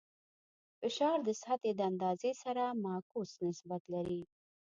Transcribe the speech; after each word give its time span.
فشار 0.79 1.17
د 1.27 1.29
سطحې 1.41 1.71
د 1.75 1.81
اندازې 1.91 2.31
سره 2.43 2.63
معکوس 2.83 3.31
نسبت 3.47 3.81
لري. 3.93 4.21